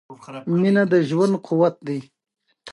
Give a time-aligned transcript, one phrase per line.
[0.61, 1.99] •مینه د ژوند قوت دی.